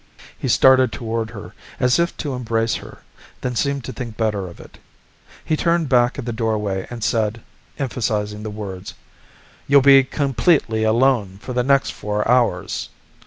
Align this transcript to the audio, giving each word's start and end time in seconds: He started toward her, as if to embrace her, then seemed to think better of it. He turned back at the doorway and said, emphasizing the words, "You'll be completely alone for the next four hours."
He 0.35 0.47
started 0.47 0.91
toward 0.91 1.29
her, 1.29 1.53
as 1.79 1.99
if 1.99 2.17
to 2.17 2.33
embrace 2.33 2.73
her, 2.77 2.97
then 3.41 3.55
seemed 3.55 3.83
to 3.83 3.93
think 3.93 4.17
better 4.17 4.47
of 4.47 4.59
it. 4.59 4.79
He 5.45 5.55
turned 5.55 5.89
back 5.89 6.17
at 6.17 6.25
the 6.25 6.33
doorway 6.33 6.87
and 6.89 7.03
said, 7.03 7.43
emphasizing 7.77 8.41
the 8.41 8.49
words, 8.49 8.95
"You'll 9.67 9.81
be 9.81 10.03
completely 10.03 10.81
alone 10.83 11.37
for 11.39 11.53
the 11.53 11.61
next 11.61 11.91
four 11.93 12.27
hours." 12.27 12.89